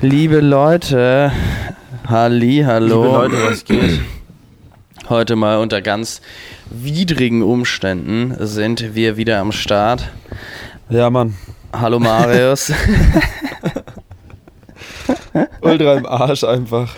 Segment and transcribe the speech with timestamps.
[0.00, 1.32] Liebe Leute,
[2.06, 3.24] Halli, hallo.
[3.24, 4.00] Liebe Leute, was geht?
[5.08, 6.20] Heute mal unter ganz
[6.70, 10.08] widrigen Umständen sind wir wieder am Start.
[10.88, 11.34] Ja, Mann.
[11.72, 12.72] Hallo Marius.
[15.62, 16.94] ultra im Arsch einfach.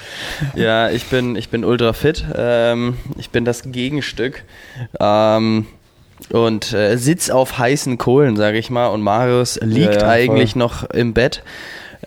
[0.55, 2.27] Ja, ich bin, ich bin ultra fit.
[2.37, 4.45] Ähm, ich bin das Gegenstück.
[5.01, 5.65] Ähm,
[6.29, 8.89] und äh, sitz auf heißen Kohlen, sage ich mal.
[8.89, 11.43] Und Marius liegt Ja, ja, eigentlich noch im Bett.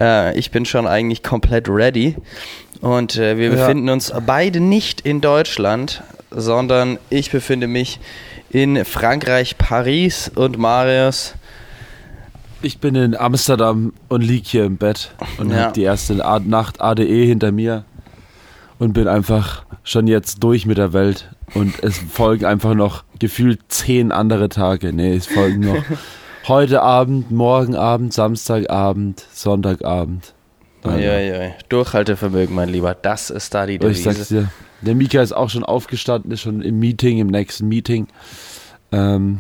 [0.04, 2.16] Äh, ich bin schon eigentlich komplett ready.
[2.82, 3.56] Und äh, wir Ja.
[3.56, 8.00] befinden uns beide nicht in Deutschland, sondern ich befinde mich
[8.50, 11.36] in Frankreich, Paris und Marius.
[12.62, 15.66] Ich bin in Amsterdam und lieg hier im Bett und Ja.
[15.66, 17.84] hab die erste Nacht ADE hinter mir
[18.80, 21.30] und bin einfach schon jetzt durch mit der Welt.
[21.54, 24.92] Und es folgen einfach noch gefühlt zehn andere Tage.
[24.92, 25.84] Nee, es folgen noch
[26.48, 30.34] heute Abend, morgen Abend, Samstagabend, Sonntagabend.
[30.84, 30.98] Alter.
[30.98, 31.54] Uiuiui.
[31.70, 32.94] Durchhaltevermögen, mein Lieber.
[32.94, 34.50] Das ist da die Aber Ich sag's Devise.
[34.82, 38.08] dir, der Mika ist auch schon aufgestanden, ist schon im Meeting, im nächsten Meeting.
[38.92, 39.40] Ähm,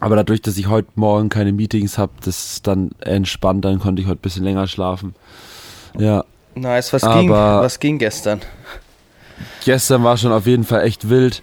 [0.00, 4.02] aber dadurch, dass ich heute Morgen keine Meetings habe, das ist dann entspannt, dann konnte
[4.02, 5.14] ich heute ein bisschen länger schlafen.
[5.98, 6.92] Ja, Nice.
[6.92, 8.40] Was, Aber- ging, was ging gestern?
[9.64, 11.42] gestern war schon auf jeden Fall echt wild.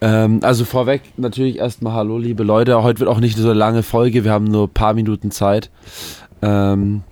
[0.00, 2.82] Ähm, also vorweg natürlich erstmal Hallo, liebe Leute.
[2.82, 5.70] Heute wird auch nicht so eine lange Folge, wir haben nur ein paar Minuten Zeit.
[6.42, 7.02] Ähm,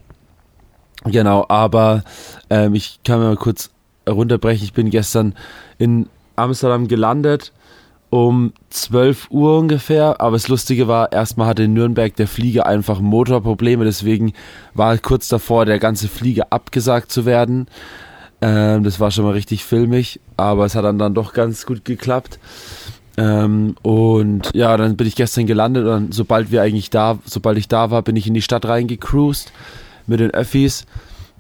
[1.05, 2.03] genau, aber
[2.51, 3.71] ähm, ich kann mal kurz
[4.09, 4.65] runterbrechen.
[4.65, 5.35] Ich bin gestern
[5.79, 7.53] in Amsterdam gelandet
[8.11, 10.21] um 12 Uhr ungefähr.
[10.21, 14.33] Aber das Lustige war, erstmal hatte in Nürnberg der Flieger einfach Motorprobleme, deswegen
[14.75, 17.67] war kurz davor, der ganze Flieger abgesagt zu werden.
[18.41, 21.85] Ähm, das war schon mal richtig filmig, aber es hat dann, dann doch ganz gut
[21.85, 22.39] geklappt.
[23.17, 27.67] Ähm, und ja, dann bin ich gestern gelandet und sobald wir eigentlich da, sobald ich
[27.67, 29.53] da war, bin ich in die Stadt reingecruised
[30.07, 30.87] mit den Öffis.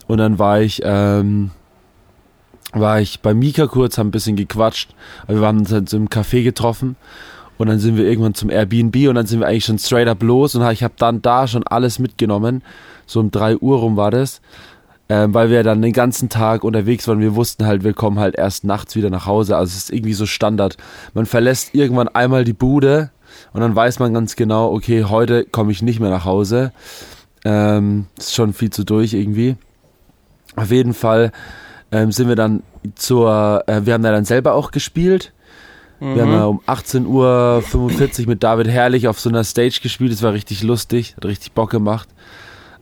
[0.08, 1.50] Und dann war ich, ähm,
[2.72, 4.94] war ich bei Mika kurz, haben ein bisschen gequatscht,
[5.28, 6.96] wir haben uns dann so im Café getroffen.
[7.58, 10.22] Und dann sind wir irgendwann zum Airbnb und dann sind wir eigentlich schon straight up
[10.22, 10.54] los.
[10.54, 12.62] Und ich habe dann da schon alles mitgenommen,
[13.06, 14.40] so um 3 Uhr rum war das,
[15.08, 17.20] ähm, weil wir dann den ganzen Tag unterwegs waren.
[17.20, 19.56] Wir wussten halt, wir kommen halt erst nachts wieder nach Hause.
[19.56, 20.76] Also es ist irgendwie so Standard.
[21.14, 23.10] Man verlässt irgendwann einmal die Bude
[23.52, 26.72] und dann weiß man ganz genau, okay, heute komme ich nicht mehr nach Hause.
[27.44, 29.56] Ähm, ist schon viel zu durch irgendwie.
[30.56, 31.32] Auf jeden Fall
[31.92, 32.62] ähm, sind wir dann
[32.94, 35.32] zur, äh, wir haben da dann selber auch gespielt.
[36.00, 40.12] Wir haben ja um 18.45 Uhr mit David Herrlich auf so einer Stage gespielt.
[40.12, 42.08] Das war richtig lustig, hat richtig Bock gemacht.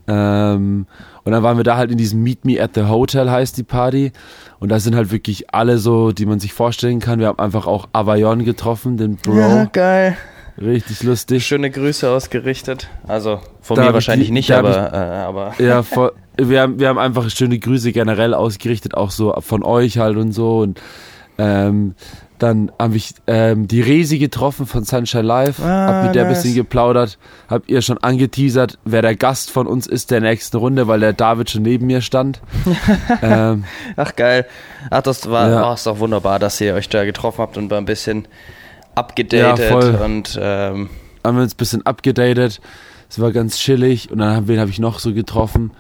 [0.09, 0.87] Ähm,
[1.25, 3.63] und dann waren wir da halt in diesem Meet Me at the Hotel, heißt die
[3.65, 4.13] Party.
[4.61, 7.19] Und da sind halt wirklich alle so, die man sich vorstellen kann.
[7.19, 9.69] Wir haben einfach auch Avayon getroffen, den Bro.
[9.73, 10.17] geil.
[10.59, 11.45] Richtig lustig.
[11.47, 12.89] Schöne Grüße ausgerichtet.
[13.07, 16.79] Also von Da mir ich wahrscheinlich die- nicht, aber, äh, aber Ja, voll, wir, haben,
[16.81, 20.61] wir haben einfach schöne Grüße generell ausgerichtet, auch so von euch halt und so.
[20.61, 20.81] Und
[21.37, 21.95] ähm,
[22.39, 26.29] dann habe ich ähm, die Resi getroffen von Sunshine Live, Ah, hab mit der ein
[26.29, 26.43] nice.
[26.43, 30.87] bisschen geplaudert, hab ihr schon angeteasert, wer der Gast von uns ist der nächsten Runde,
[30.89, 32.41] weil der David schon neben mir stand.
[33.23, 33.65] ähm,
[33.97, 34.47] ach geil.
[34.91, 35.71] Ach, das war Ja.
[35.71, 38.29] oh, ist doch wunderbar, dass ihr euch da getroffen habt und mal ein bisschen
[38.95, 40.91] abgedatet Ja, und ähm,
[41.25, 42.61] haben wir uns ein bisschen abgedatet.
[43.09, 44.11] Es war ganz chillig.
[44.11, 45.71] Und dann wen habe ich noch so getroffen?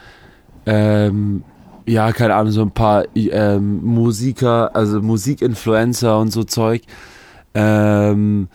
[0.66, 1.44] Ähm,
[1.86, 6.82] ja, keine Ahnung, so ein paar ähm, Musiker, also Musikinfluencer und so Zeug.
[7.54, 8.48] Ähm,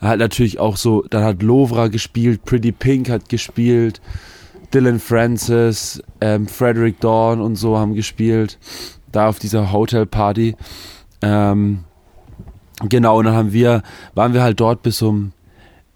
[0.00, 4.00] halt natürlich auch so, dann hat Lovra gespielt, Pretty Pink hat gespielt,
[4.72, 8.58] Dylan Francis, ähm, Frederick Dawn und so haben gespielt.
[9.12, 10.56] Da auf dieser Hotelparty.
[11.22, 11.84] Ähm,
[12.88, 13.82] genau, und dann haben wir,
[14.14, 15.32] waren wir halt dort bis um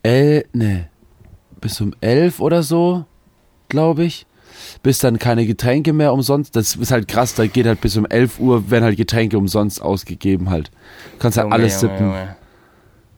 [0.02, 0.88] el, ne,
[1.60, 3.04] bis um elf oder so,
[3.68, 4.26] glaube ich.
[4.82, 6.56] Bis dann keine Getränke mehr umsonst.
[6.56, 9.82] Das ist halt krass, da geht halt bis um 11 Uhr, werden halt Getränke umsonst
[9.82, 10.70] ausgegeben halt.
[11.12, 12.06] Du kannst halt Junge, alles Junge, sippen.
[12.08, 12.36] Junge.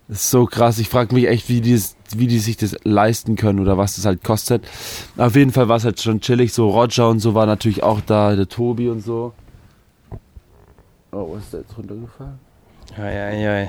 [0.09, 0.79] Das ist so krass.
[0.79, 1.81] Ich frage mich echt, wie die,
[2.15, 4.67] wie die sich das leisten können oder was das halt kostet.
[5.17, 6.53] Auf jeden Fall war es halt schon chillig.
[6.53, 9.33] So Roger und so war natürlich auch da, der Tobi und so.
[11.11, 12.39] Oh, was ist da jetzt runtergefallen?
[12.99, 13.69] Ja, ja, ja.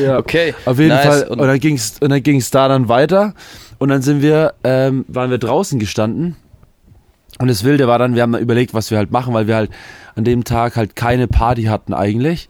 [0.00, 0.54] Ja, Okay.
[0.64, 1.06] Auf jeden nice.
[1.06, 1.28] Fall.
[1.28, 3.34] Und, dann ging's und dann ging's da dann weiter.
[3.78, 6.36] Und dann sind wir, ähm, waren wir draußen gestanden.
[7.38, 9.70] Und das Wilde war dann, wir haben überlegt, was wir halt machen, weil wir halt
[10.14, 12.48] an dem Tag halt keine Party hatten eigentlich.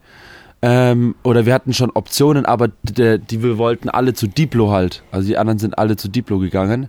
[0.60, 5.02] Ähm, oder wir hatten schon Optionen, aber die, die wir wollten alle zu Diplo halt.
[5.10, 6.88] Also die anderen sind alle zu Diplo gegangen.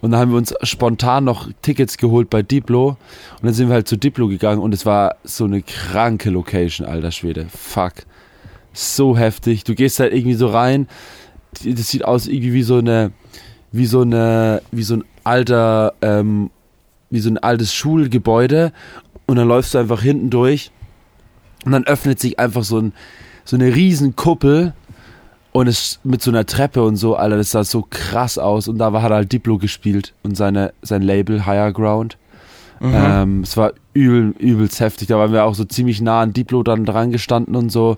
[0.00, 2.90] Und dann haben wir uns spontan noch Tickets geholt bei Diplo.
[2.90, 6.86] Und dann sind wir halt zu Diplo gegangen und es war so eine kranke Location,
[6.86, 7.46] alter Schwede.
[7.48, 7.92] Fuck.
[8.76, 9.64] So heftig.
[9.64, 10.88] Du gehst halt irgendwie so rein.
[11.64, 13.12] Das sieht aus irgendwie wie so eine,
[13.72, 16.50] wie so eine, wie so ein alter ähm,
[17.10, 18.72] wie so ein altes Schulgebäude
[19.26, 20.70] und dann läufst du einfach hinten durch
[21.64, 22.92] und dann öffnet sich einfach so, ein,
[23.44, 24.74] so eine riesen Kuppel
[25.52, 28.78] und es mit so einer Treppe und so, Alter, das sah so krass aus und
[28.78, 32.18] da war, hat halt Diplo gespielt und seine, sein Label Higher Ground.
[32.80, 32.94] Mhm.
[32.94, 35.08] Ähm, es war übel, übelst heftig.
[35.08, 37.96] Da waren wir auch so ziemlich nah an Diplo dann dran gestanden und so.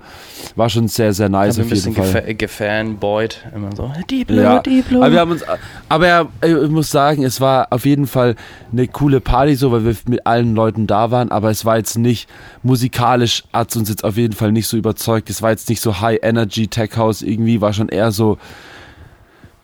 [0.55, 2.25] War schon sehr, sehr nice auf jeden Fall.
[2.25, 4.61] Ein gefanboyt, immer so, Diplo, ja.
[4.61, 5.03] Diplo.
[5.03, 5.45] Aber, wir haben uns,
[5.89, 8.37] aber ich muss sagen, es war auf jeden Fall
[8.71, 11.99] eine coole Party, so, weil wir mit allen Leuten da waren, aber es war jetzt
[11.99, 12.29] nicht,
[12.63, 15.31] musikalisch hat es uns jetzt auf jeden Fall nicht so überzeugt.
[15.31, 18.39] Es war jetzt nicht so High Energy Tech House irgendwie, war schon eher so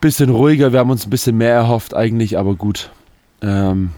[0.00, 0.72] bisschen ruhiger.
[0.72, 2.90] Wir haben uns ein bisschen mehr erhofft eigentlich, aber gut.
[3.40, 3.90] Ähm,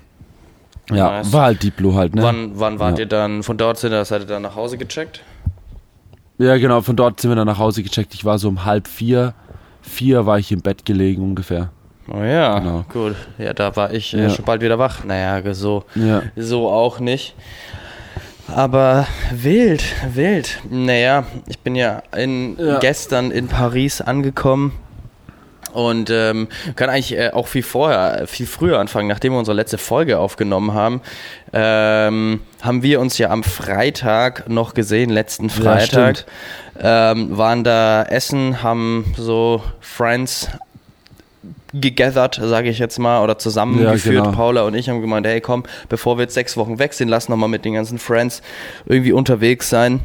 [0.90, 1.32] ja, nice.
[1.32, 2.22] war halt Diplo halt, ne?
[2.22, 3.04] Wann, wann wart ja.
[3.04, 5.22] ihr dann, von dort sind, seid ihr dann nach Hause gecheckt?
[6.38, 8.14] Ja, genau, von dort sind wir dann nach Hause gecheckt.
[8.14, 9.34] Ich war so um halb vier,
[9.80, 11.70] vier war ich im Bett gelegen ungefähr.
[12.08, 12.84] Oh ja, genau.
[12.92, 13.16] gut.
[13.38, 14.30] Ja, da war ich äh, ja.
[14.30, 15.02] schon bald wieder wach.
[15.02, 16.22] Naja, so, ja.
[16.36, 17.34] so auch nicht.
[18.48, 19.82] Aber wild,
[20.14, 20.60] wild.
[20.70, 22.78] Naja, ich bin ja, in, ja.
[22.78, 24.72] gestern in Paris angekommen
[25.72, 29.78] und ähm, kann eigentlich äh, auch viel vorher, viel früher anfangen, nachdem wir unsere letzte
[29.78, 31.00] Folge aufgenommen haben.
[31.52, 36.24] Ähm, haben wir uns ja am Freitag noch gesehen, letzten Freitag.
[36.80, 40.48] Ja, ähm, waren da essen, haben so Friends
[41.72, 44.14] gegathert, sage ich jetzt mal, oder zusammengeführt.
[44.14, 44.36] Ja, genau.
[44.36, 47.28] Paula und ich haben gemeint, hey komm, bevor wir jetzt sechs Wochen weg sind, lass
[47.28, 48.42] nochmal mit den ganzen Friends
[48.86, 50.00] irgendwie unterwegs sein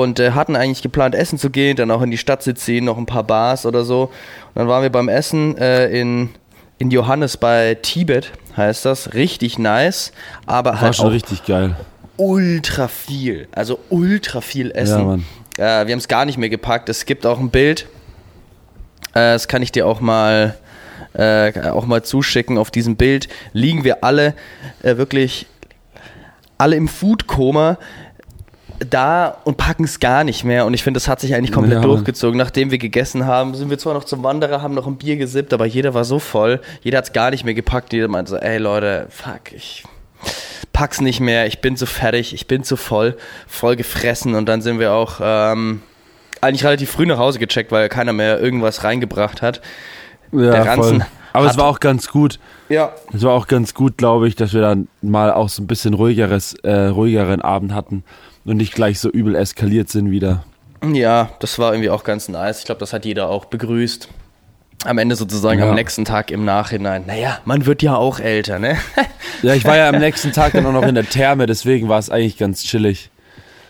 [0.00, 2.84] und äh, hatten eigentlich geplant, essen zu gehen, dann auch in die Stadt zu ziehen,
[2.84, 4.04] noch ein paar Bars oder so.
[4.04, 4.10] Und
[4.54, 6.30] dann waren wir beim Essen äh, in,
[6.78, 9.14] in Johannes bei Tibet, heißt das.
[9.14, 10.12] Richtig nice,
[10.46, 11.76] aber War halt schon richtig geil.
[12.16, 15.24] Ultra viel, also ultra viel Essen.
[15.58, 15.82] Ja.
[15.82, 16.88] Äh, wir haben es gar nicht mehr gepackt.
[16.88, 17.86] Es gibt auch ein Bild,
[19.14, 20.56] äh, das kann ich dir auch mal
[21.14, 22.58] äh, auch mal zuschicken.
[22.58, 24.34] Auf diesem Bild liegen wir alle
[24.82, 25.46] äh, wirklich
[26.58, 27.76] alle im Foodkoma
[28.88, 30.66] da und packen es gar nicht mehr.
[30.66, 31.82] Und ich finde, das hat sich eigentlich komplett ja.
[31.82, 32.38] durchgezogen.
[32.38, 35.52] Nachdem wir gegessen haben, sind wir zwar noch zum Wanderer, haben noch ein Bier gesippt,
[35.52, 36.60] aber jeder war so voll.
[36.82, 37.92] Jeder hat es gar nicht mehr gepackt.
[37.92, 39.84] Jeder meinte so, ey Leute, fuck, ich
[40.72, 44.34] pack's nicht mehr, ich bin zu fertig, ich bin zu voll, voll gefressen.
[44.34, 45.82] Und dann sind wir auch ähm,
[46.40, 49.60] eigentlich relativ früh nach Hause gecheckt, weil keiner mehr irgendwas reingebracht hat.
[50.32, 51.08] Ja, Der Ranzen voll.
[51.34, 52.38] Aber es war auch ganz gut.
[52.68, 52.92] Ja.
[53.12, 55.94] Es war auch ganz gut, glaube ich, dass wir dann mal auch so ein bisschen
[55.94, 58.04] ruhigeres, äh, ruhigeren Abend hatten
[58.44, 60.44] und nicht gleich so übel eskaliert sind wieder.
[60.92, 62.60] Ja, das war irgendwie auch ganz nice.
[62.60, 64.08] Ich glaube, das hat jeder auch begrüßt.
[64.84, 65.68] Am Ende sozusagen ja.
[65.68, 67.04] am nächsten Tag im Nachhinein.
[67.06, 68.76] Naja, man wird ja auch älter, ne?
[69.42, 72.00] ja, ich war ja am nächsten Tag dann auch noch in der Therme, deswegen war
[72.00, 73.10] es eigentlich ganz chillig.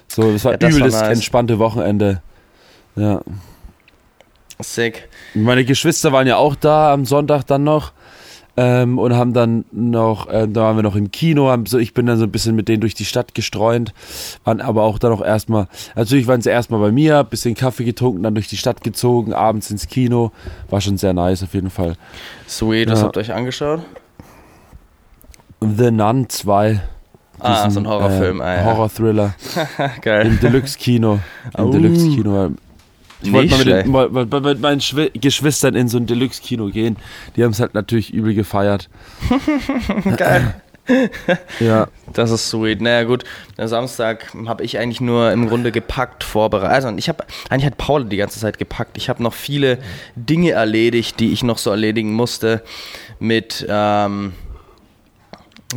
[0.09, 1.03] So, das war ja, das übel nice.
[1.03, 2.23] entspannte Wochenende.
[2.97, 3.21] Ja.
[4.61, 5.09] Sick.
[5.35, 7.93] Meine Geschwister waren ja auch da am Sonntag dann noch.
[8.55, 11.95] Ähm, und haben dann noch, äh, da waren wir noch im Kino, haben so, ich
[11.95, 13.95] bin dann so ein bisschen mit denen durch die Stadt gestreunt,
[14.45, 18.23] waren aber auch dann noch erstmal, natürlich waren sie erstmal bei mir, bisschen Kaffee getrunken,
[18.23, 20.33] dann durch die Stadt gezogen, abends ins Kino,
[20.69, 21.97] war schon sehr nice auf jeden Fall.
[22.47, 22.93] Sweet, ja.
[22.93, 23.81] was habt ihr euch angeschaut?
[25.61, 26.81] The Nun 2.
[27.39, 28.65] Ah, so ein Horrorfilm, äh, ah, ja.
[28.65, 29.35] Horror-Thriller.
[30.03, 30.27] Geil.
[30.27, 31.19] Im Deluxe-Kino.
[31.57, 31.71] Im oh.
[31.71, 32.53] Deluxe-Kino.
[33.23, 36.97] Ich wollte mal mit, mal, mal, mit, meinen Schw Geschwistern in so ein Deluxe-Kino gehen.
[37.37, 38.89] Die haben es halt natürlich übel gefeiert.
[40.17, 40.55] Geil.
[41.61, 41.89] ja.
[42.13, 42.81] Das ist sweet.
[42.81, 43.25] Naja, gut.
[43.57, 46.75] Am Samstag habe ich eigentlich nur im Grunde gepackt, vorbereitet.
[46.75, 48.97] Also, ich habe, eigentlich hat Paul die ganze Zeit gepackt.
[48.97, 49.79] Ich habe noch viele
[50.17, 52.63] Dinge erledigt, die ich noch so erledigen musste.
[53.19, 54.33] Mit, ähm,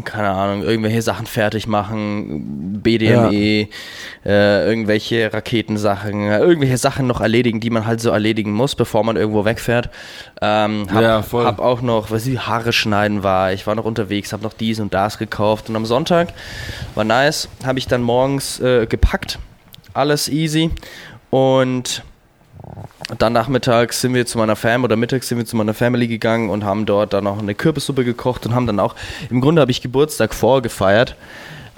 [0.04, 3.68] keine Ahnung, irgendwelche Sachen fertig machen, BDME, ja.
[4.25, 9.16] äh, irgendwelche Raketensachen, irgendwelche Sachen noch erledigen, die man halt so erledigen muss, bevor man
[9.16, 9.90] irgendwo wegfährt.
[10.42, 14.34] Ähm, hab, ja, hab auch noch, was ich, Haare schneiden war, ich war noch unterwegs,
[14.34, 15.70] hab noch dies und das gekauft.
[15.70, 16.34] Und am Sonntag
[16.96, 19.40] war nice, habe ich dann morgens äh, gepackt,
[19.94, 20.72] alles easy.
[21.30, 22.04] Und
[23.20, 26.50] dann nachmittags sind wir zu meiner Fam oder mittags sind wir zu meiner Family gegangen
[26.50, 28.96] und haben dort dann noch eine Kürbissuppe gekocht und haben dann auch,
[29.30, 31.16] im Grunde habe ich Geburtstag vorgefeiert.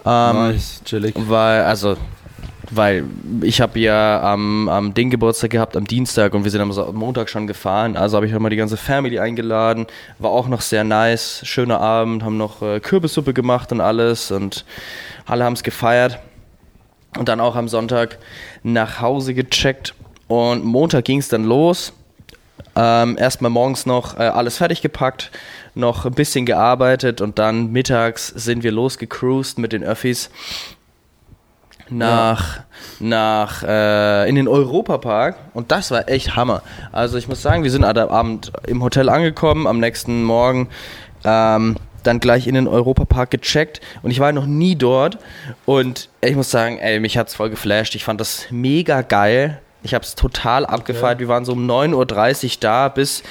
[0.06, 1.16] Ähm, nice, chillig.
[1.18, 1.98] Weil, also,
[2.72, 3.04] weil
[3.42, 7.30] ich habe ja am, am Ding Geburtstag gehabt, am Dienstag und wir sind am Montag
[7.30, 7.98] schon gefahren.
[7.98, 9.86] Also habe ich mal die ganze Family eingeladen.
[10.20, 14.64] War auch noch sehr nice, schöner Abend, haben noch äh, Kürbissuppe gemacht und alles und
[15.26, 16.20] alle haben es gefeiert.
[17.18, 18.18] Und dann auch am Sonntag
[18.64, 19.94] nach Hause gecheckt
[20.28, 21.94] und Montag ging es dann los.
[22.76, 25.32] Ähm, erstmal morgens noch äh, alles fertig gepackt,
[25.74, 30.30] noch ein bisschen gearbeitet und dann mittags sind wir losgecruised mit den Öffis
[31.90, 32.64] nach, ja.
[33.00, 36.62] nach äh, in den Europapark und das war echt Hammer.
[36.92, 40.70] Also ich muss sagen, wir sind am Abend im Hotel angekommen, am nächsten Morgen
[41.24, 45.18] ähm, dann gleich in den Europapark gecheckt und ich war noch nie dort
[45.66, 47.96] und ich muss sagen, ey, mich hat's voll geflasht.
[47.96, 49.62] Ich fand das mega geil.
[49.84, 51.16] Ich habe es total abgefeiert.
[51.16, 51.22] Okay.
[51.22, 53.24] Wir waren so um 9.30 Uhr da bis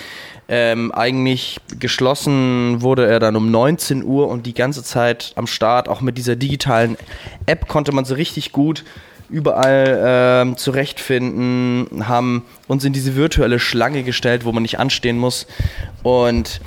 [0.49, 5.89] ähm, eigentlich geschlossen wurde er dann um 19 Uhr und die ganze Zeit am Start,
[5.89, 6.97] auch mit dieser digitalen
[7.47, 8.85] App konnte man so richtig gut
[9.29, 15.49] überall ähm, zurechtfinden, haben uns in diese virtuelle Schlange gestellt, wo man nicht anstehen muss.
[16.05, 16.61] Und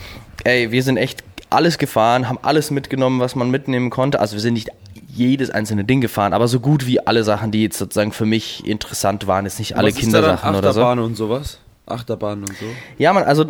[0.43, 4.19] ey, wir sind echt alles gefahren, haben alles mitgenommen, was man mitnehmen konnte.
[4.19, 4.71] Also wir sind nicht
[5.19, 8.65] jedes einzelne Ding gefahren, aber so gut wie alle Sachen, die jetzt sozusagen für mich
[8.65, 10.81] interessant waren, ist nicht alle Kindersachen oder so.
[10.81, 11.59] Achterbahn und sowas?
[11.85, 12.65] Achterbahn und so?
[12.97, 13.45] Ja, man, also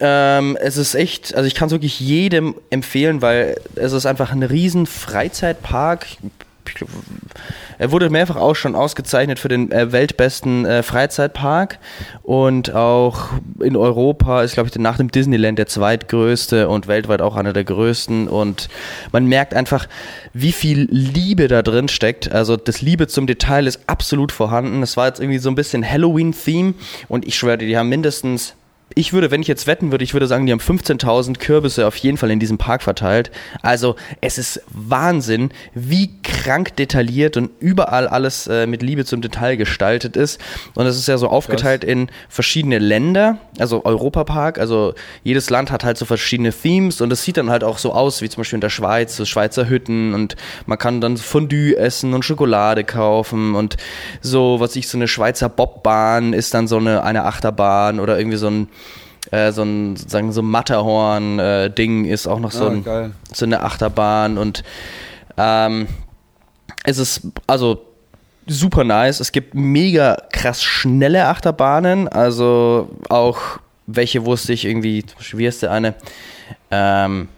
[0.00, 4.32] ähm, es ist echt, also ich kann es wirklich jedem empfehlen, weil es ist einfach
[4.32, 6.06] ein riesen Freizeitpark
[7.78, 11.78] er wurde mehrfach auch schon ausgezeichnet für den äh, weltbesten äh, Freizeitpark
[12.22, 13.28] und auch
[13.60, 17.64] in Europa ist, glaube ich, nach dem Disneyland der zweitgrößte und weltweit auch einer der
[17.64, 18.28] größten.
[18.28, 18.68] Und
[19.12, 19.86] man merkt einfach,
[20.32, 22.30] wie viel Liebe da drin steckt.
[22.30, 24.82] Also das Liebe zum Detail ist absolut vorhanden.
[24.82, 26.74] Es war jetzt irgendwie so ein bisschen Halloween-Theme
[27.08, 28.54] und ich schwöre, die haben mindestens
[28.94, 31.96] ich würde, wenn ich jetzt wetten würde, ich würde sagen, die haben 15.000 Kürbisse auf
[31.96, 33.30] jeden Fall in diesem Park verteilt.
[33.62, 39.56] Also es ist Wahnsinn, wie krank detailliert und überall alles äh, mit Liebe zum Detail
[39.56, 40.40] gestaltet ist.
[40.74, 41.90] Und es ist ja so aufgeteilt Krass.
[41.90, 44.58] in verschiedene Länder, also Europapark.
[44.58, 47.92] Also jedes Land hat halt so verschiedene Themes und es sieht dann halt auch so
[47.92, 51.76] aus, wie zum Beispiel in der Schweiz, so Schweizer Hütten und man kann dann Fondue
[51.76, 53.76] essen und Schokolade kaufen und
[54.20, 58.36] so, was ich so eine Schweizer Bobbahn ist dann so eine, eine Achterbahn oder irgendwie
[58.36, 58.68] so ein
[59.30, 63.62] äh, so ein sozusagen so Matterhorn-Ding äh, ist auch noch so, ah, ein, so eine
[63.62, 64.62] Achterbahn und
[65.36, 65.86] ähm,
[66.84, 67.82] es ist also
[68.46, 69.20] super nice.
[69.20, 73.38] Es gibt mega krass schnelle Achterbahnen, also auch
[73.86, 75.94] welche wusste ich irgendwie, wie heißt der eine?
[76.70, 77.28] Ähm,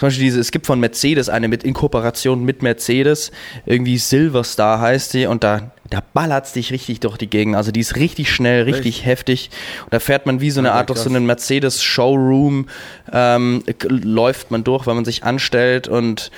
[0.00, 3.32] zum Beispiel diese, es gibt von Mercedes eine mit in Kooperation mit Mercedes,
[3.66, 7.54] irgendwie Silverstar heißt die und da, da ballert es dich richtig durch die Gegend.
[7.54, 9.06] Also die ist richtig schnell, richtig Echt?
[9.06, 9.50] heftig.
[9.84, 12.66] Und da fährt man wie so eine Art durch so einen Mercedes-Showroom,
[13.12, 16.30] ähm, läuft man durch, weil man sich anstellt und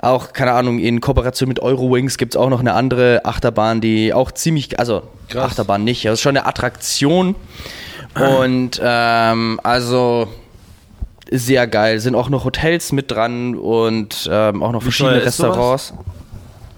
[0.00, 4.14] auch, keine Ahnung, in Kooperation mit Eurowings gibt es auch noch eine andere Achterbahn, die
[4.14, 5.50] auch ziemlich, also Krass.
[5.50, 7.34] Achterbahn nicht, das ist schon eine Attraktion.
[8.14, 10.28] Und ähm, also
[11.38, 12.00] sehr geil.
[12.00, 15.88] Sind auch noch Hotels mit dran und ähm, auch noch Wie verschiedene Restaurants.
[15.88, 16.04] Sowas?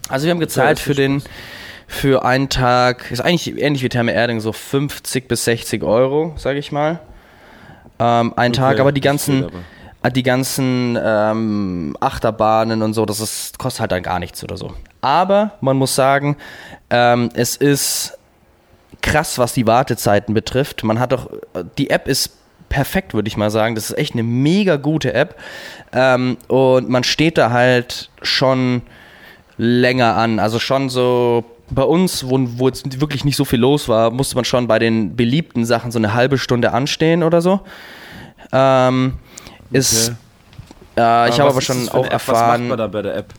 [0.09, 1.23] Also wir haben gezahlt für den
[1.89, 6.59] für einen Tag, ist eigentlich ähnlich wie Therme Erding, so 50 bis 60 Euro, sage
[6.59, 7.01] ich mal.
[7.99, 9.59] Ähm, ein okay, Tag, aber die ganzen, aber.
[10.03, 14.57] Äh, die ganzen ähm, Achterbahnen und so, das ist, kostet halt dann gar nichts oder
[14.57, 14.73] so.
[15.01, 16.37] Aber man muss sagen,
[16.91, 18.19] ähm, es ist
[19.01, 20.83] krass, was die Wartezeiten betrifft.
[20.83, 22.37] Man hat doch, äh, die App ist
[22.77, 23.75] perfekt, würde ich mal sagen.
[23.75, 25.37] Das ist echt eine mega gute App.
[25.95, 28.83] Ähm, und man steht da halt schon
[29.57, 30.39] länger an.
[30.39, 34.35] Also schon so bei uns, wo, wo jetzt wirklich nicht so viel los war, musste
[34.35, 37.61] man schon bei den beliebten Sachen so eine halbe Stunde anstehen oder so.
[38.53, 39.15] Ähm,
[39.71, 40.13] ist,
[40.95, 41.01] okay.
[41.01, 42.37] äh, ich habe aber schon auch erfahren.
[42.37, 43.33] Was macht man da bei der App?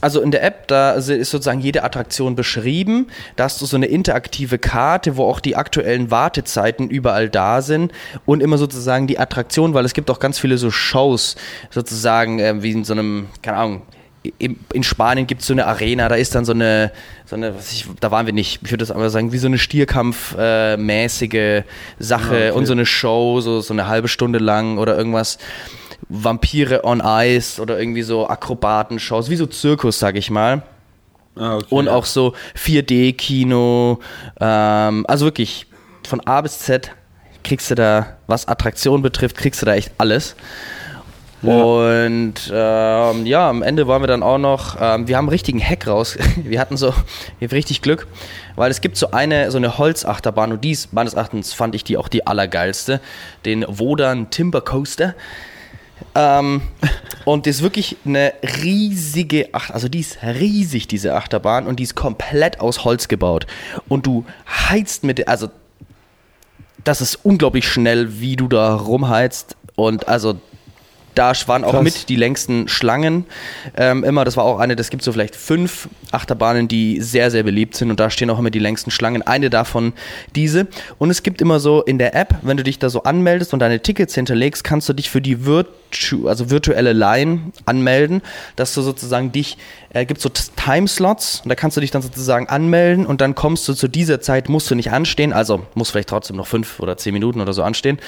[0.00, 3.08] Also in der App, da ist sozusagen jede Attraktion beschrieben.
[3.36, 7.92] Da hast du so eine interaktive Karte, wo auch die aktuellen Wartezeiten überall da sind
[8.26, 11.36] und immer sozusagen die Attraktion, weil es gibt auch ganz viele so Shows,
[11.70, 13.82] sozusagen äh, wie in so einem, keine Ahnung,
[14.22, 16.92] in Spanien gibt es so eine Arena, da ist dann so eine,
[17.24, 19.46] so eine was ich, da waren wir nicht, ich würde das aber sagen, wie so
[19.46, 21.62] eine Stierkampf-mäßige äh,
[21.98, 22.58] Sache ja, okay.
[22.58, 25.38] und so eine Show, so, so eine halbe Stunde lang oder irgendwas.
[26.08, 30.62] Vampire on Ice oder irgendwie so Akrobatenshows, wie so Zirkus, sag ich mal.
[31.36, 34.00] Ah, okay, und auch so 4D-Kino.
[34.40, 35.66] Ähm, also wirklich
[36.06, 36.90] von A bis Z
[37.44, 40.34] kriegst du da, was Attraktion betrifft, kriegst du da echt alles.
[41.42, 41.54] Ja.
[41.54, 45.62] Und ähm, ja, am Ende waren wir dann auch noch, ähm, wir haben einen richtigen
[45.62, 46.18] Hack raus.
[46.36, 46.92] Wir hatten so,
[47.38, 48.06] wir haben richtig Glück,
[48.56, 51.96] weil es gibt so eine, so eine Holzachterbahn und dies, meines Erachtens fand ich die
[51.96, 53.00] auch die allergeilste,
[53.44, 55.14] den Wodan Timber Coaster.
[56.14, 56.62] Ähm,
[57.24, 59.74] und das ist wirklich eine riesige Achterbahn.
[59.74, 63.46] Also die ist riesig, diese Achterbahn, und die ist komplett aus Holz gebaut.
[63.88, 65.48] Und du heizt mit, also
[66.84, 69.56] das ist unglaublich schnell, wie du da rumheizt.
[69.76, 70.40] Und also
[71.14, 71.82] da waren auch Krass.
[71.82, 73.26] mit die längsten Schlangen.
[73.76, 77.42] Ähm, immer, das war auch eine, das gibt so vielleicht fünf Achterbahnen, die sehr, sehr
[77.42, 79.22] beliebt sind und da stehen auch immer die längsten Schlangen.
[79.22, 79.92] Eine davon
[80.34, 80.66] diese.
[80.98, 83.60] Und es gibt immer so in der App, wenn du dich da so anmeldest und
[83.60, 88.22] deine Tickets hinterlegst, kannst du dich für die Virtu also virtuelle Line anmelden,
[88.56, 89.58] dass du sozusagen dich,
[89.92, 93.68] äh, gibt so Timeslots und da kannst du dich dann sozusagen anmelden und dann kommst
[93.68, 96.96] du zu dieser Zeit, musst du nicht anstehen, also musst vielleicht trotzdem noch fünf oder
[96.96, 97.98] zehn Minuten oder so anstehen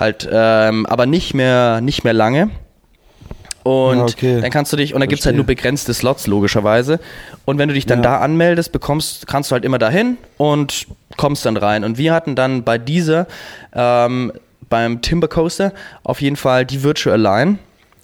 [0.00, 2.50] halt, ähm, aber nicht mehr, nicht mehr lange.
[3.62, 4.40] Und ja, okay.
[4.40, 6.98] dann kannst du dich, und da gibt es halt nur begrenzte Slots, logischerweise.
[7.44, 8.04] Und wenn du dich dann ja.
[8.04, 10.86] da anmeldest, bekommst, kannst du halt immer dahin und
[11.18, 11.84] kommst dann rein.
[11.84, 13.26] Und wir hatten dann bei dieser,
[13.74, 14.32] ähm,
[14.70, 17.58] beim Timber Coaster, auf jeden Fall die Virtual Line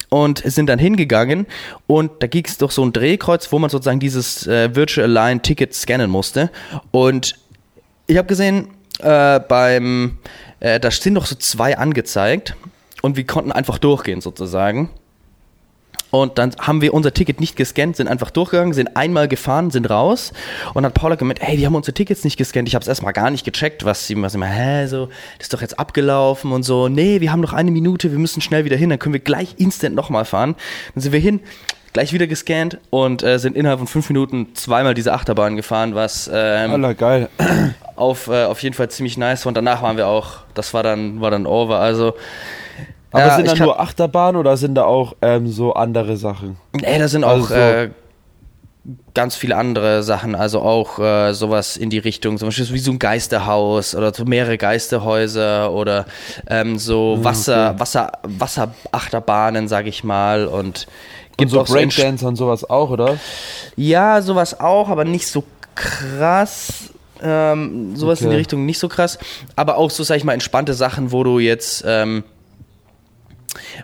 [0.09, 1.47] und sind dann hingegangen
[1.85, 5.41] und da ging es durch so ein Drehkreuz, wo man sozusagen dieses äh, Virtual Line
[5.41, 6.49] Ticket scannen musste.
[6.91, 7.35] Und
[8.07, 10.17] ich habe gesehen, äh, beim,
[10.59, 12.55] äh, da sind noch so zwei angezeigt
[13.01, 14.89] und wir konnten einfach durchgehen sozusagen.
[16.09, 19.89] Und dann haben wir unser Ticket nicht gescannt, sind einfach durchgegangen, sind einmal gefahren, sind
[19.89, 20.31] raus.
[20.69, 22.67] Und dann hat Paula gemeint, hey, wir haben unsere Tickets nicht gescannt.
[22.67, 25.53] Ich habe es erstmal gar nicht gecheckt, was sie was immer, hä, so, das ist
[25.53, 26.87] doch jetzt abgelaufen und so.
[26.87, 29.55] Nee, wir haben noch eine Minute, wir müssen schnell wieder hin, dann können wir gleich
[29.57, 30.55] instant nochmal fahren.
[30.95, 31.41] Dann sind wir hin,
[31.93, 36.29] gleich wieder gescannt und äh, sind innerhalb von fünf Minuten zweimal diese Achterbahn gefahren, was
[36.33, 37.29] ähm, Alter, geil.
[37.95, 39.45] Auf, äh, auf jeden Fall ziemlich nice.
[39.45, 41.79] Und danach waren wir auch, das war dann, war dann over.
[41.79, 42.13] Also
[43.17, 46.57] aber ja, sind da nur Achterbahnen oder sind da auch ähm, so andere Sachen?
[46.81, 47.89] Ey, da sind also auch so äh,
[49.13, 52.91] ganz viele andere Sachen, also auch äh, sowas in die Richtung, zum Beispiel wie so
[52.91, 56.05] ein Geisterhaus oder so mehrere Geisterhäuser oder
[56.49, 57.79] ähm, so Wasser, okay.
[57.79, 60.45] Wasser, Wasserachterbahnen, sag ich mal.
[60.45, 60.87] Und
[61.37, 63.17] gibt und so Breakdance so und sowas auch, oder?
[63.75, 65.43] Ja, sowas auch, aber nicht so
[65.75, 66.93] krass.
[67.21, 68.25] Ähm, sowas okay.
[68.25, 69.17] in die Richtung nicht so krass.
[69.55, 71.83] Aber auch so, sag ich mal, entspannte Sachen, wo du jetzt.
[71.85, 72.23] Ähm,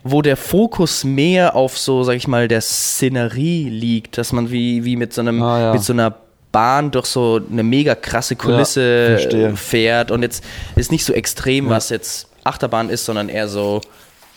[0.03, 4.83] wo der Fokus mehr auf so, sag ich mal, der Szenerie liegt, dass man wie,
[4.83, 5.73] wie mit so einem, ah, ja.
[5.73, 6.15] mit so einer
[6.51, 10.43] Bahn durch so eine mega krasse Kulisse ja, fährt und jetzt
[10.75, 11.71] ist nicht so extrem, ja.
[11.71, 13.81] was jetzt Achterbahn ist, sondern eher so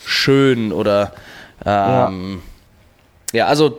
[0.04, 1.12] schön oder
[1.64, 2.40] ähm,
[3.32, 3.46] ja.
[3.46, 3.78] also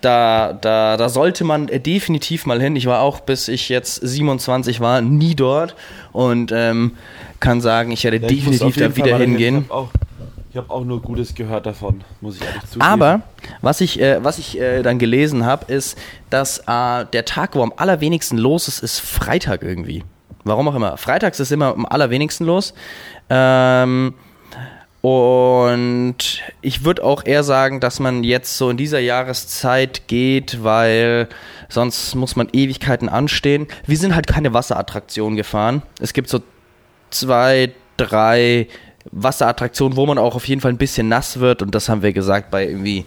[0.00, 2.74] da, da, da sollte man definitiv mal hin.
[2.74, 5.76] Ich war auch, bis ich jetzt 27 war, nie dort
[6.12, 6.96] und ähm,
[7.38, 9.64] kann sagen, ich werde ja, ich definitiv da wieder hingehen.
[9.66, 9.90] Ich auch
[10.50, 12.82] ich habe auch nur Gutes gehört davon, muss ich ehrlich zugeben.
[12.82, 13.22] Aber
[13.62, 15.96] was ich, äh, was ich äh, dann gelesen habe, ist,
[16.28, 20.02] dass äh, der Tag, wo am allerwenigsten los ist, ist Freitag irgendwie.
[20.42, 20.96] Warum auch immer.
[20.96, 22.74] Freitags ist immer am allerwenigsten los.
[23.28, 24.14] Ähm,
[25.02, 26.16] und
[26.60, 31.28] ich würde auch eher sagen, dass man jetzt so in dieser Jahreszeit geht, weil
[31.68, 33.68] sonst muss man Ewigkeiten anstehen.
[33.86, 35.82] Wir sind halt keine Wasserattraktion gefahren.
[36.00, 36.42] Es gibt so
[37.10, 38.66] zwei, drei
[39.12, 42.12] Wasserattraktion, wo man auch auf jeden Fall ein bisschen nass wird und das haben wir
[42.12, 43.04] gesagt bei irgendwie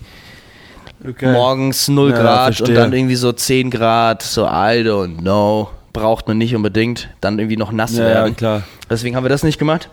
[1.08, 1.32] okay.
[1.32, 2.68] morgens 0 ja, Grad verstehe.
[2.68, 7.40] und dann irgendwie so 10 Grad, so I don't know, braucht man nicht unbedingt, dann
[7.40, 8.30] irgendwie noch nass ja, werden.
[8.30, 8.64] Ja, klar.
[8.90, 9.90] Deswegen haben wir das nicht gemacht.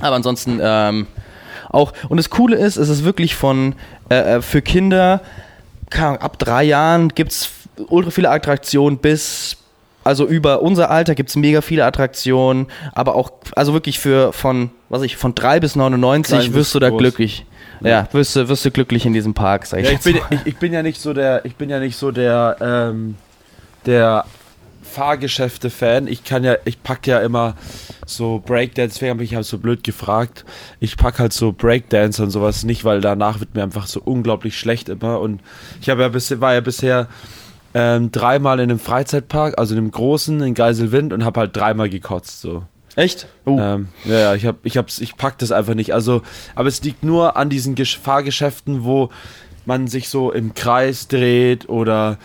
[0.00, 1.06] Aber ansonsten ähm,
[1.68, 3.74] auch, und das Coole ist, es ist wirklich von,
[4.08, 5.20] äh, äh für Kinder,
[5.98, 7.50] ab drei Jahren gibt es
[7.88, 9.56] ultra viele Attraktionen bis
[10.04, 14.70] also über unser Alter gibt es mega viele Attraktionen, aber auch, also wirklich für von,
[14.88, 16.98] was ich, von 3 bis 99 Klein wirst du da groß.
[16.98, 17.46] glücklich.
[17.82, 20.40] Ja, wirst du, wirst du glücklich in diesem Park, sag ich ja, ich, bin, ich,
[20.44, 23.16] ich, bin ja nicht so der, ich bin ja nicht so der, ähm,
[23.86, 24.26] der
[24.90, 26.08] Fahrgeschäfte-Fan.
[26.08, 27.54] Ich kann ja, ich pack ja immer
[28.06, 30.44] so Breakdance, deswegen habe ich halt so blöd gefragt.
[30.80, 34.58] Ich pack halt so Breakdance und sowas nicht, weil danach wird mir einfach so unglaublich
[34.58, 35.20] schlecht immer.
[35.20, 35.40] Und
[35.80, 37.08] ich habe ja bisher, war ja bisher
[37.74, 41.88] ähm, dreimal in einem Freizeitpark, also in einem großen in Geiselwind und habe halt dreimal
[41.88, 42.64] gekotzt so.
[42.96, 43.28] Echt?
[43.44, 43.56] Oh.
[43.58, 45.94] Ähm, ja, ja, ich hab, ich hab's, ich pack das einfach nicht.
[45.94, 46.22] Also,
[46.54, 49.10] aber es liegt nur an diesen Fahrgeschäften, wo
[49.64, 52.18] man sich so im Kreis dreht oder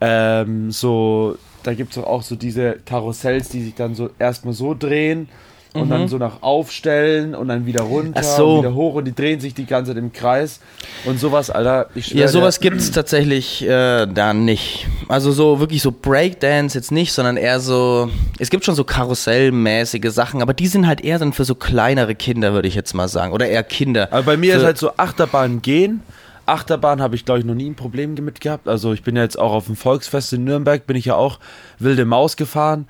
[0.00, 1.36] ähm, so.
[1.62, 5.28] Da gibt es auch so diese Karussells, die sich dann so erstmal so drehen
[5.74, 5.90] und mhm.
[5.90, 8.56] dann so nach aufstellen und dann wieder runter so.
[8.56, 10.60] und wieder hoch und die drehen sich die ganze Zeit im Kreis
[11.04, 11.88] und sowas, Alter.
[11.94, 14.86] Ja, sowas gibt es tatsächlich äh, da nicht.
[15.08, 20.10] Also so wirklich so Breakdance jetzt nicht, sondern eher so, es gibt schon so karussellmäßige
[20.10, 23.08] Sachen, aber die sind halt eher dann für so kleinere Kinder, würde ich jetzt mal
[23.08, 24.08] sagen, oder eher Kinder.
[24.10, 26.02] Aber bei mir für ist halt so Achterbahn gehen.
[26.44, 28.68] Achterbahn habe ich, glaube ich, noch nie ein Problem mit gehabt.
[28.68, 31.38] Also ich bin ja jetzt auch auf dem Volksfest in Nürnberg, bin ich ja auch
[31.78, 32.88] wilde Maus gefahren.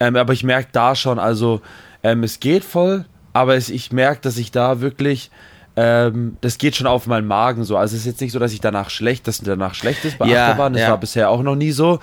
[0.00, 1.60] Ähm, aber ich merke da schon, also
[2.04, 5.30] ähm, es geht voll, aber es, ich merke, dass ich da wirklich,
[5.74, 7.76] ähm, das geht schon auf meinen Magen so.
[7.76, 10.26] Also es ist jetzt nicht so, dass ich danach schlecht, dass danach schlecht ist bei
[10.26, 10.74] ja, Achterbahn.
[10.74, 10.90] Das ja.
[10.90, 11.98] war bisher auch noch nie so.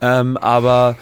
[0.00, 0.96] Ähm, aber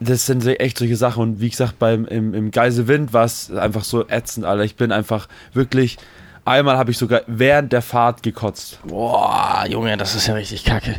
[0.00, 1.22] das sind echt solche Sachen.
[1.22, 4.64] Und wie gesagt, beim, im, im Geiselwind war es einfach so ätzend, Alter.
[4.64, 5.98] Ich bin einfach wirklich.
[6.44, 8.80] Einmal habe ich sogar während der Fahrt gekotzt.
[8.84, 10.96] Boah, Junge, das ist ja richtig kacke.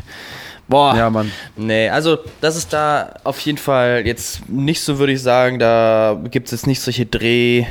[0.68, 0.96] Boah.
[0.96, 1.30] Ja, Mann.
[1.56, 6.18] Nee, also das ist da auf jeden Fall jetzt nicht so, würde ich sagen, da
[6.30, 7.60] gibt es jetzt nicht solche Dreh.
[7.60, 7.66] Ja,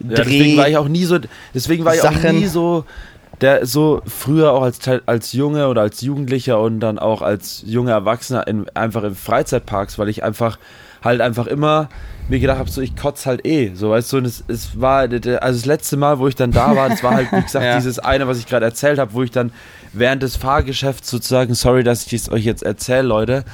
[0.00, 1.18] Dreh deswegen war ich auch nie so,
[1.54, 2.84] deswegen war ich auch nie so,
[3.40, 7.92] der so früher auch als, als Junge oder als Jugendlicher und dann auch als junger
[7.92, 10.58] Erwachsener in, einfach in Freizeitparks, weil ich einfach
[11.02, 11.88] halt einfach immer
[12.28, 15.00] mir gedacht habe, so ich kotze halt eh, so weißt du, und es, es war,
[15.00, 17.76] also das letzte Mal, wo ich dann da war, das war halt, wie gesagt, ja.
[17.76, 19.52] dieses eine, was ich gerade erzählt habe, wo ich dann
[19.92, 23.44] während des Fahrgeschäfts sozusagen, sorry, dass ich es euch jetzt erzähle, Leute,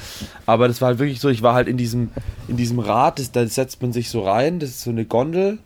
[0.46, 2.10] aber das war halt wirklich so, ich war halt in diesem,
[2.48, 5.58] in diesem Rad, das, da setzt man sich so rein, das ist so eine Gondel.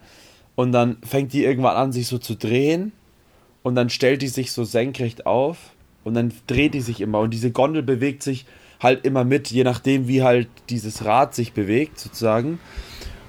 [0.59, 2.91] Und dann fängt die irgendwann an, sich so zu drehen.
[3.63, 5.57] Und dann stellt die sich so senkrecht auf.
[6.03, 7.21] Und dann dreht die sich immer.
[7.21, 8.45] Und diese Gondel bewegt sich
[8.81, 12.59] halt immer mit, je nachdem, wie halt dieses Rad sich bewegt, sozusagen.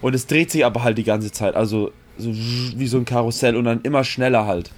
[0.02, 3.56] Und es dreht sich aber halt die ganze Zeit, also so wie so ein Karussell
[3.56, 4.72] und dann immer schneller halt.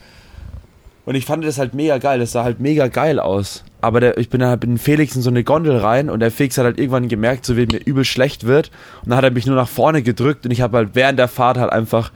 [1.12, 3.66] Und ich fand das halt mega geil, das sah halt mega geil aus.
[3.82, 6.22] Aber der, ich bin dann halt mit dem Felix in so eine Gondel rein und
[6.22, 8.72] der Felix hat halt irgendwann gemerkt, so wie mir übel schlecht wird.
[9.04, 11.28] Und dann hat er mich nur nach vorne gedrückt und ich habe halt während der
[11.28, 12.14] Fahrt halt einfach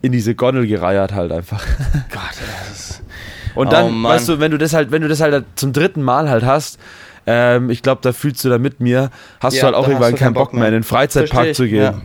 [0.00, 1.62] in diese Gondel gereiert halt einfach.
[2.10, 2.38] Gott,
[2.70, 3.02] das ist
[3.54, 6.00] und dann, oh weißt du, wenn du das halt, wenn du das halt zum dritten
[6.00, 6.78] Mal halt hast,
[7.26, 10.14] ähm, ich glaube, da fühlst du da mit mir, hast ja, du halt auch irgendwann
[10.14, 11.82] keinen Bock mehr, in den Freizeitpark zu gehen.
[11.82, 12.00] Ja.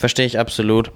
[0.00, 0.92] Verstehe ich absolut.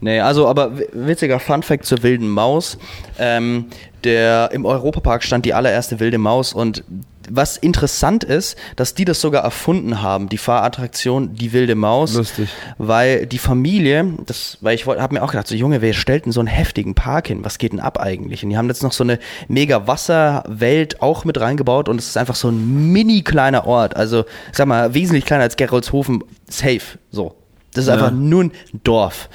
[0.00, 2.78] Nee, also aber witziger Funfact zur wilden Maus.
[3.18, 3.66] Ähm,
[4.02, 6.82] der, Im Europapark stand die allererste wilde Maus und
[7.28, 12.14] was interessant ist, dass die das sogar erfunden haben, die Fahrattraktion Die wilde Maus.
[12.14, 12.48] Lustig.
[12.78, 16.32] Weil die Familie, das, weil ich habe mir auch gedacht, so Junge, wer stellt denn
[16.32, 17.44] so einen heftigen Park hin?
[17.44, 18.42] Was geht denn ab eigentlich?
[18.42, 22.16] Und die haben jetzt noch so eine mega Wasserwelt auch mit reingebaut und es ist
[22.16, 23.96] einfach so ein mini kleiner Ort.
[23.96, 26.98] Also, sag mal, wesentlich kleiner als Geroldshofen, safe.
[27.10, 27.34] So.
[27.76, 27.94] Das ist ja.
[27.94, 28.52] einfach nur ein
[28.84, 29.28] Dorf.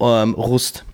[0.00, 0.84] Ähm, Rust.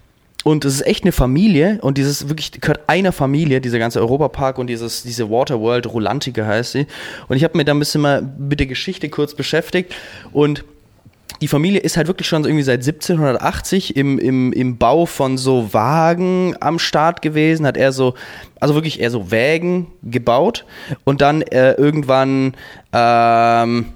[0.45, 4.59] Und es ist echt eine Familie und dieses wirklich gehört einer Familie, dieser ganze Europapark
[4.59, 6.87] und dieses, diese Waterworld, Rolantica heißt sie.
[7.29, 9.95] Und ich habe mir da ein bisschen mal mit der Geschichte kurz beschäftigt
[10.33, 10.65] und
[11.41, 15.73] die Familie ist halt wirklich schon irgendwie seit 1780 im, im, im Bau von so
[15.73, 18.15] Wagen am Start gewesen, hat er so,
[18.61, 20.65] also wirklich eher so Wägen gebaut
[21.05, 22.55] und dann äh, irgendwann
[22.93, 23.87] ähm,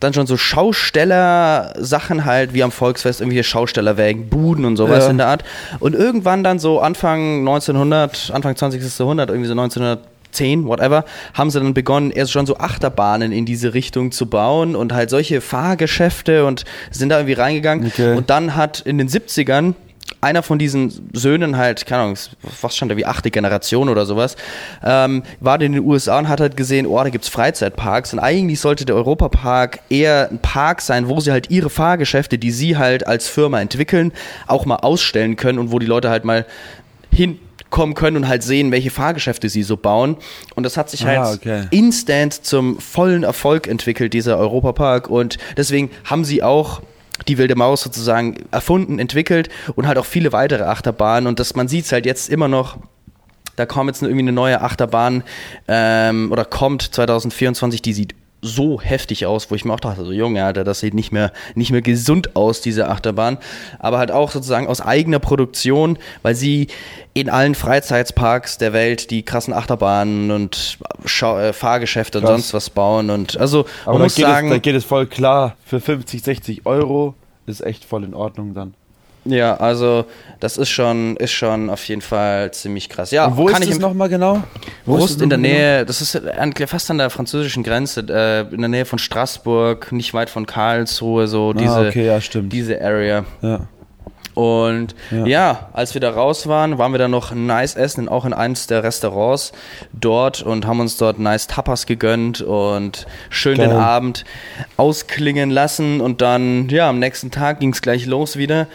[0.00, 5.10] dann schon so Schausteller-Sachen halt, wie am Volksfest, irgendwie Schaustellerwägen, Buden und sowas ja.
[5.10, 5.44] in der Art.
[5.80, 8.98] Und irgendwann dann so Anfang 1900, Anfang 20.
[8.98, 13.74] Jahrhundert, irgendwie so 1910, whatever, haben sie dann begonnen, erst schon so Achterbahnen in diese
[13.74, 17.88] Richtung zu bauen und halt solche Fahrgeschäfte und sind da irgendwie reingegangen.
[17.88, 18.14] Okay.
[18.16, 19.74] Und dann hat in den 70ern
[20.20, 22.18] einer von diesen Söhnen halt, keine Ahnung,
[22.60, 24.36] was stand da wie achte Generation oder sowas,
[24.82, 28.18] ähm, war in den USA und hat halt gesehen, oh, da gibt es Freizeitparks und
[28.18, 32.76] eigentlich sollte der Europapark eher ein Park sein, wo sie halt ihre Fahrgeschäfte, die sie
[32.76, 34.12] halt als Firma entwickeln,
[34.46, 36.46] auch mal ausstellen können und wo die Leute halt mal
[37.12, 40.16] hinkommen können und halt sehen, welche Fahrgeschäfte sie so bauen.
[40.54, 41.66] Und das hat sich halt ah, okay.
[41.70, 45.08] instant zum vollen Erfolg entwickelt, dieser Europapark.
[45.08, 46.82] Und deswegen haben sie auch
[47.26, 51.26] die wilde Maus sozusagen erfunden, entwickelt und halt auch viele weitere Achterbahnen.
[51.26, 52.78] Und das, man sieht es halt jetzt immer noch.
[53.56, 55.24] Da kommt jetzt irgendwie eine neue Achterbahn
[55.66, 60.12] ähm, oder kommt 2024, die sieht so heftig aus, wo ich mir auch dachte, so
[60.12, 63.38] Junge, Alter, das sieht nicht mehr, nicht mehr gesund aus, diese Achterbahn.
[63.78, 66.68] Aber halt auch sozusagen aus eigener Produktion, weil sie
[67.14, 72.30] in allen Freizeitsparks der Welt die krassen Achterbahnen und Schau äh, Fahrgeschäfte Krass.
[72.30, 73.10] und sonst was bauen.
[73.10, 74.48] Und also man Aber muss sagen.
[74.48, 77.14] Es, da geht es voll klar, für 50, 60 Euro
[77.46, 78.74] ist echt voll in Ordnung dann.
[79.28, 80.06] Ja, also
[80.40, 83.10] das ist schon, ist schon auf jeden Fall ziemlich krass.
[83.10, 84.42] Ja, Und wo kann ist das nochmal genau?
[84.86, 85.86] Wo Rust in der Nähe, genau?
[85.86, 90.14] das ist an, fast an der französischen Grenze, äh, in der Nähe von Straßburg, nicht
[90.14, 93.24] weit von Karlsruhe, so ah, diese, okay, ja, diese Area.
[93.42, 93.60] Ja.
[94.34, 95.26] Und ja.
[95.26, 95.68] ja.
[95.72, 98.84] als wir da raus waren, waren wir dann noch nice essen, auch in eins der
[98.84, 99.50] Restaurants
[99.92, 103.70] dort und haben uns dort nice Tapas gegönnt und schön Geil.
[103.70, 104.24] den Abend
[104.76, 106.00] ausklingen lassen.
[106.00, 108.68] Und dann, ja, am nächsten Tag ging es gleich los wieder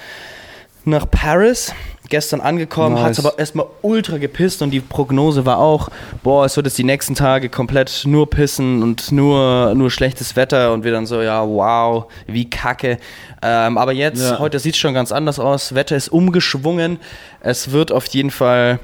[0.86, 1.74] nach Paris.
[2.10, 3.04] Gestern angekommen, nice.
[3.04, 5.90] hat es aber erstmal ultra gepisst und die Prognose war auch,
[6.22, 10.74] boah, es wird jetzt die nächsten Tage komplett nur pissen und nur, nur schlechtes Wetter
[10.74, 12.98] und wir dann so, ja, wow, wie kacke.
[13.42, 14.38] Ähm, aber jetzt, ja.
[14.38, 15.74] heute sieht es schon ganz anders aus.
[15.76, 17.00] Wetter ist umgeschwungen.
[17.40, 18.80] Es wird auf jeden Fall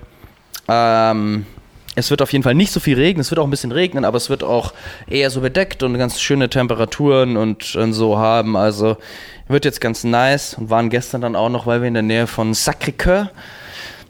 [0.69, 1.45] ähm,
[1.95, 4.05] es wird auf jeden Fall nicht so viel regnen, es wird auch ein bisschen regnen,
[4.05, 4.73] aber es wird auch
[5.07, 8.55] eher so bedeckt und ganz schöne Temperaturen und, und so haben.
[8.55, 8.97] Also
[9.47, 12.27] wird jetzt ganz nice und waren gestern dann auch noch, weil wir in der Nähe
[12.27, 13.29] von Sacré-Cœur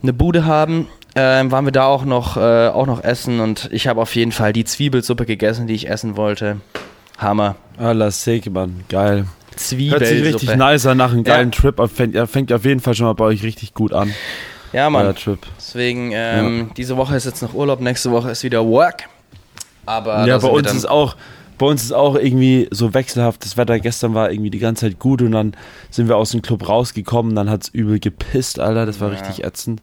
[0.02, 3.88] eine Bude haben, äh, waren wir da auch noch, äh, auch noch essen und ich
[3.88, 6.58] habe auf jeden Fall die Zwiebelsuppe gegessen, die ich essen wollte.
[7.18, 7.56] Hammer.
[7.78, 8.84] Allah sake, Mann.
[8.90, 9.26] Geil.
[9.56, 10.06] Zwiebelsuppe.
[10.06, 11.60] Hört sich richtig nice an nach einem geilen ja.
[11.60, 11.90] Trip.
[11.90, 14.14] Fängt, fängt auf jeden Fall schon mal bei euch richtig gut an.
[14.74, 15.16] Ja, Mann.
[15.16, 15.40] Trip.
[15.58, 16.74] Deswegen, ähm, ja.
[16.76, 19.10] diese Woche ist jetzt noch Urlaub, nächste Woche ist wieder Work.
[19.86, 21.16] Aber ja, bei uns ist auch,
[21.58, 23.44] bei uns ist auch irgendwie so wechselhaft.
[23.44, 25.56] Das Wetter gestern war irgendwie die ganze Zeit gut und dann
[25.90, 27.36] sind wir aus dem Club rausgekommen.
[27.36, 28.86] Dann hat es übel gepisst, Alter.
[28.86, 29.18] Das war ja.
[29.18, 29.82] richtig ätzend.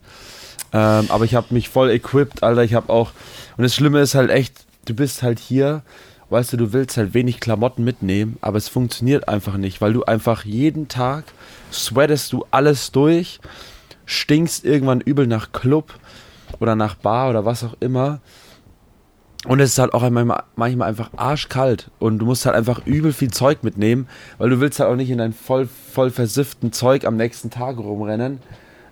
[0.72, 2.62] Ähm, aber ich habe mich voll equipped, Alter.
[2.62, 3.10] Ich habe auch.
[3.56, 5.82] Und das Schlimme ist halt echt, du bist halt hier
[6.30, 10.04] weißt du, du willst halt wenig Klamotten mitnehmen, aber es funktioniert einfach nicht, weil du
[10.04, 11.24] einfach jeden Tag
[11.72, 13.40] sweatest du alles durch,
[14.06, 15.92] stinkst irgendwann übel nach Club
[16.60, 18.20] oder nach Bar oder was auch immer.
[19.46, 23.30] Und es ist halt auch manchmal einfach arschkalt und du musst halt einfach übel viel
[23.30, 27.16] Zeug mitnehmen, weil du willst halt auch nicht in dein voll, voll versifften Zeug am
[27.16, 28.40] nächsten Tag rumrennen.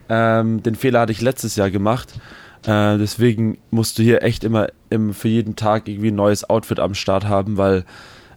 [0.09, 2.21] Ähm, den Fehler hatte ich letztes Jahr gemacht.
[2.67, 6.79] Äh, deswegen musst du hier echt immer im, für jeden Tag irgendwie ein neues Outfit
[6.79, 7.85] am Start haben, weil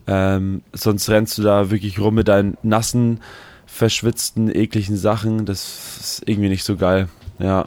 [0.08, 3.20] ähm, sonst rennst du da wirklich rum mit deinen nassen,
[3.68, 5.44] verschwitzten, ekligen Sachen.
[5.44, 7.08] Das ist irgendwie nicht so geil.
[7.38, 7.66] Ja.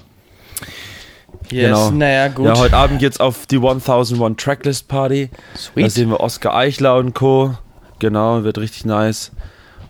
[1.50, 1.92] Yes, genau.
[1.92, 2.46] naja, gut.
[2.46, 5.30] Ja, heute Abend geht's auf die 1001 Tracklist Party.
[5.56, 5.86] Sweet.
[5.86, 7.56] Da sehen wir Oscar Eichler und Co.
[8.00, 9.32] Genau, wird richtig nice.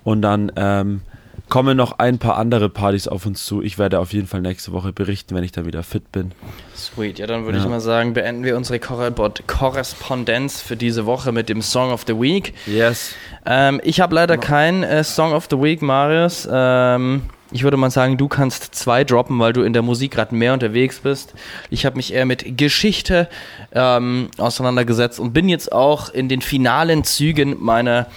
[0.04, 1.02] Und dann ähm,
[1.52, 3.62] kommen noch ein paar andere Partys auf uns zu.
[3.62, 6.32] Ich werde auf jeden Fall nächste Woche berichten, wenn ich dann wieder fit bin.
[6.76, 7.64] Sweet, ja, dann würde ja.
[7.64, 12.20] ich mal sagen, beenden wir unsere Korrespondenz für diese Woche mit dem Song of the
[12.20, 12.54] Week.
[12.66, 13.14] Yes.
[13.46, 16.48] Ähm, ich habe leider keinen äh, Song of the Week, Marius.
[16.50, 20.34] Ähm, ich würde mal sagen, du kannst zwei droppen, weil du in der Musik gerade
[20.34, 21.34] mehr unterwegs bist.
[21.70, 23.28] Ich habe mich eher mit Geschichte
[23.74, 28.08] ähm, auseinandergesetzt und bin jetzt auch in den finalen Zügen meiner,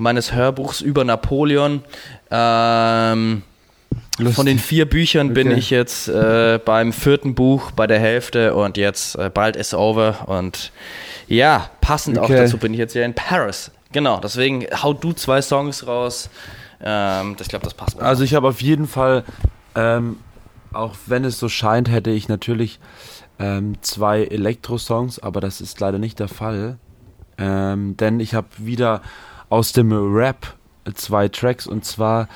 [0.00, 1.82] meines Hörbuchs über Napoleon.
[2.30, 3.42] Ähm,
[4.32, 5.34] von den vier Büchern okay.
[5.34, 9.74] bin ich jetzt äh, beim vierten Buch bei der Hälfte und jetzt äh, bald ist
[9.74, 10.72] over und
[11.26, 12.34] ja, passend okay.
[12.34, 13.70] auch dazu bin ich jetzt ja in Paris.
[13.92, 16.28] Genau, deswegen haut du zwei Songs raus.
[16.82, 17.96] Ähm, ich glaube, das passt.
[17.98, 19.24] Mir also ich habe auf jeden Fall,
[19.74, 20.18] ähm,
[20.72, 22.78] auch wenn es so scheint, hätte ich natürlich
[23.38, 26.78] ähm, zwei Elektro-Songs, aber das ist leider nicht der Fall.
[27.38, 29.02] Ähm, denn ich habe wieder
[29.50, 30.54] aus dem Rap
[30.94, 32.28] zwei Tracks und zwar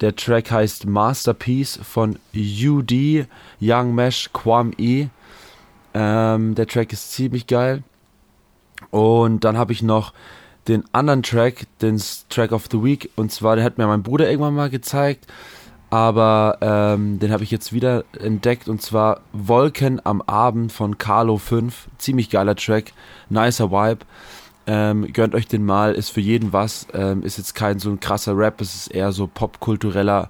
[0.00, 3.26] der Track heißt Masterpiece von UD,
[3.60, 5.08] Young Mesh, Quam E.
[5.92, 7.82] Ähm, der Track ist ziemlich geil.
[8.90, 10.12] Und dann habe ich noch
[10.68, 14.30] den anderen Track, den Track of the Week, und zwar, der hat mir mein Bruder
[14.30, 15.26] irgendwann mal gezeigt,
[15.90, 21.38] aber ähm, den habe ich jetzt wieder entdeckt, und zwar Wolken am Abend von Carlo
[21.38, 21.88] 5.
[21.96, 22.92] Ziemlich geiler Track,
[23.30, 24.04] nicer Vibe.
[24.70, 26.86] Ähm, gönnt euch den mal, ist für jeden was.
[26.92, 30.28] Ähm, ist jetzt kein so ein krasser Rap, es ist eher so popkultureller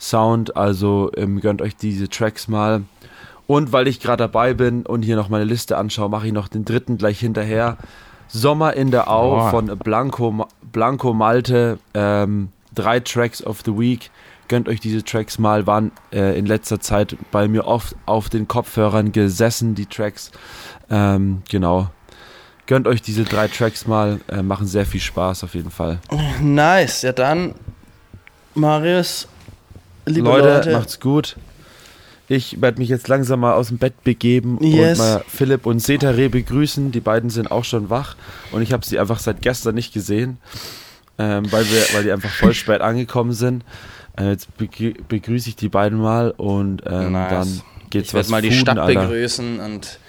[0.00, 0.56] Sound.
[0.56, 2.82] Also ähm, gönnt euch diese Tracks mal.
[3.46, 6.48] Und weil ich gerade dabei bin und hier noch meine Liste anschaue, mache ich noch
[6.48, 7.78] den dritten gleich hinterher.
[8.26, 9.50] Sommer in der Au oh.
[9.50, 11.78] von Blanco, Blanco Malte.
[11.94, 14.10] Ähm, drei Tracks of the Week.
[14.48, 15.68] Gönnt euch diese Tracks mal.
[15.68, 20.32] Waren äh, in letzter Zeit bei mir oft auf den Kopfhörern gesessen, die Tracks.
[20.90, 21.88] Ähm, genau.
[22.66, 26.00] Gönnt euch diese drei Tracks mal, äh, machen sehr viel Spaß auf jeden Fall.
[26.40, 27.54] Nice, ja dann,
[28.54, 29.28] Marius,
[30.04, 30.72] liebe Leute, Leute.
[30.72, 31.36] macht's gut.
[32.28, 34.98] Ich werde mich jetzt langsam mal aus dem Bett begeben yes.
[34.98, 36.90] und mal Philipp und Setare begrüßen.
[36.90, 38.16] Die beiden sind auch schon wach
[38.50, 40.38] und ich habe sie einfach seit gestern nicht gesehen,
[41.18, 43.64] ähm, weil, wir, weil die einfach voll spät angekommen sind.
[44.18, 47.30] Äh, jetzt begrüße ich die beiden mal und ähm, nice.
[47.30, 49.02] dann geht's ich was mal die Stadt Alter.
[49.02, 50.00] begrüßen und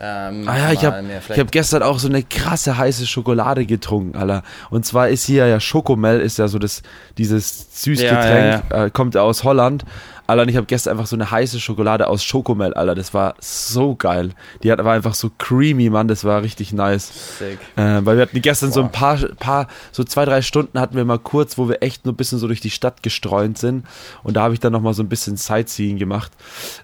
[0.00, 4.44] ähm, ah ja, ich habe hab gestern auch so eine krasse heiße Schokolade getrunken, Alter.
[4.70, 6.82] Und zwar ist hier ja Schokomel, ist ja so das,
[7.16, 8.84] dieses Süßgetränk, ja, ja, ja.
[8.84, 9.84] Äh, kommt aus Holland.
[10.28, 12.94] Alter, und ich habe gestern einfach so eine heiße Schokolade aus Schokomel, Alter.
[12.94, 14.32] Das war so geil.
[14.62, 16.06] Die hat, war einfach so creamy, Mann.
[16.06, 17.38] Das war richtig nice.
[17.38, 17.58] Sick.
[17.76, 18.74] Äh, weil wir hatten gestern Boah.
[18.74, 22.04] so ein paar, paar, so zwei, drei Stunden hatten wir mal kurz, wo wir echt
[22.04, 23.86] nur ein bisschen so durch die Stadt gestreunt sind.
[24.22, 26.30] Und da habe ich dann nochmal so ein bisschen Sightseeing gemacht.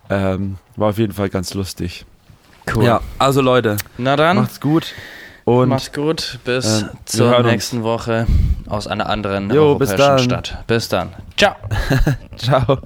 [0.08, 2.06] Ähm, war auf jeden Fall ganz lustig.
[2.72, 2.84] Cool.
[2.84, 3.76] Ja, also Leute.
[3.98, 4.36] Na dann.
[4.36, 4.94] Macht's gut.
[5.44, 6.38] Und Macht's gut.
[6.44, 7.84] Bis äh, zur nächsten uns.
[7.84, 8.26] Woche
[8.66, 10.64] aus einer anderen jo, europäischen bis Stadt.
[10.66, 11.10] Bis dann.
[11.36, 11.54] Ciao.
[12.36, 12.78] Ciao.